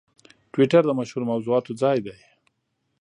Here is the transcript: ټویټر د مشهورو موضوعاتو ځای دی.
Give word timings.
ټویټر 0.51 0.83
د 0.87 0.91
مشهورو 0.99 1.29
موضوعاتو 1.31 1.71
ځای 1.81 1.97
دی. 2.05 2.17